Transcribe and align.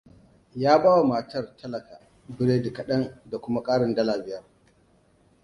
Ya 0.55 0.79
bawa 0.83 1.27
talakar 1.27 1.69
matar 1.69 2.01
biredi 2.37 2.73
kaɗan 2.73 3.21
da 3.25 3.41
kuma 3.41 3.63
ƙarin 3.63 3.95
dala 3.95 4.23
biyar. 4.23 4.43